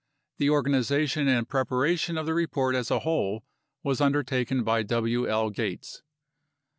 [0.39, 3.43] The organization and preparation of the report as a whole
[3.83, 5.29] was undertaken by W.
[5.29, 5.51] L.
[5.51, 6.01] Gates.